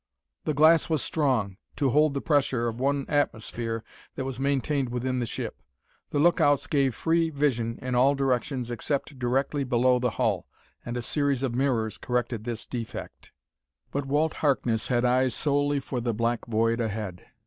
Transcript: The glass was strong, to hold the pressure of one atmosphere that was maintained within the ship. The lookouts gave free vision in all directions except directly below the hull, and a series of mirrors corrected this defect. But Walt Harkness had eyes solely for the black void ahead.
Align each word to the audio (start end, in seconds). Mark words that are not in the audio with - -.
The 0.45 0.55
glass 0.55 0.89
was 0.89 1.03
strong, 1.03 1.57
to 1.75 1.91
hold 1.91 2.15
the 2.15 2.21
pressure 2.21 2.67
of 2.67 2.79
one 2.79 3.05
atmosphere 3.07 3.83
that 4.15 4.25
was 4.25 4.39
maintained 4.39 4.89
within 4.89 5.19
the 5.19 5.27
ship. 5.27 5.61
The 6.09 6.17
lookouts 6.17 6.65
gave 6.65 6.95
free 6.95 7.29
vision 7.29 7.77
in 7.83 7.93
all 7.93 8.15
directions 8.15 8.71
except 8.71 9.19
directly 9.19 9.63
below 9.63 9.99
the 9.99 10.09
hull, 10.09 10.47
and 10.83 10.97
a 10.97 11.03
series 11.03 11.43
of 11.43 11.53
mirrors 11.53 11.99
corrected 11.99 12.45
this 12.45 12.65
defect. 12.65 13.31
But 13.91 14.07
Walt 14.07 14.33
Harkness 14.33 14.87
had 14.87 15.05
eyes 15.05 15.35
solely 15.35 15.79
for 15.79 16.01
the 16.01 16.15
black 16.15 16.47
void 16.47 16.79
ahead. 16.81 17.23